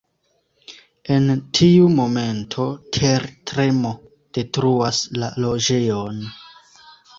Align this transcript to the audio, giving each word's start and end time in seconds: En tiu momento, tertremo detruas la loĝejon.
En 1.15 1.27
tiu 1.59 1.89
momento, 1.99 2.65
tertremo 2.97 3.93
detruas 4.41 5.05
la 5.21 5.33
loĝejon. 5.47 6.21